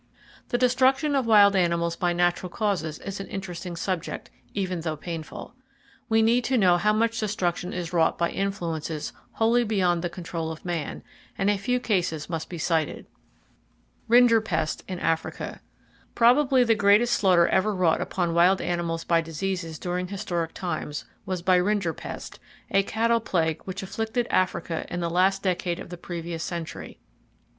[0.49, 5.53] The destruction of wild animals by natural causes is an interesting subject, even though painful.
[6.09, 10.51] We need to know how much destruction is wrought by influences wholly beyond the control
[10.51, 11.03] of man,
[11.37, 13.05] and a few cases must be cited.
[14.09, 15.61] Rinderpest In Africa.
[16.15, 21.43] —Probably the greatest slaughter ever wrought upon wild animals by diseases during historic times, was
[21.43, 22.39] by rinderpest,
[22.71, 26.97] a cattle plague which afflicted Africa in the last decade of the previous century.